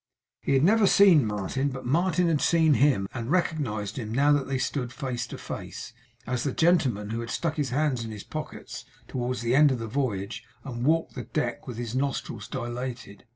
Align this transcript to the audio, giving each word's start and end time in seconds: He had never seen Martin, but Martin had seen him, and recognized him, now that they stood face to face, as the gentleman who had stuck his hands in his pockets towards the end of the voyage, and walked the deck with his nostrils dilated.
He 0.39 0.53
had 0.55 0.63
never 0.63 0.87
seen 0.87 1.27
Martin, 1.27 1.69
but 1.69 1.85
Martin 1.85 2.27
had 2.27 2.41
seen 2.41 2.73
him, 2.73 3.07
and 3.13 3.29
recognized 3.29 3.99
him, 3.99 4.11
now 4.11 4.31
that 4.31 4.47
they 4.47 4.57
stood 4.57 4.91
face 4.91 5.27
to 5.27 5.37
face, 5.37 5.93
as 6.25 6.41
the 6.43 6.51
gentleman 6.53 7.11
who 7.11 7.19
had 7.19 7.29
stuck 7.29 7.55
his 7.57 7.69
hands 7.69 8.03
in 8.03 8.09
his 8.09 8.23
pockets 8.23 8.83
towards 9.07 9.41
the 9.43 9.53
end 9.53 9.71
of 9.71 9.77
the 9.77 9.85
voyage, 9.85 10.43
and 10.63 10.85
walked 10.85 11.13
the 11.13 11.25
deck 11.25 11.67
with 11.67 11.77
his 11.77 11.93
nostrils 11.93 12.47
dilated. 12.47 13.25